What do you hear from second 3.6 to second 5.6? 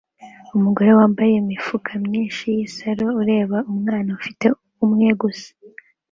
umwana ufite umwe gusa